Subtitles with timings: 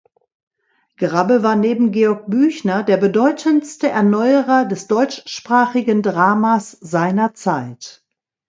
[0.97, 8.03] Grabbe war neben Georg Büchner der bedeutendste Erneuerer des deutschsprachigen Dramas seiner Zeit.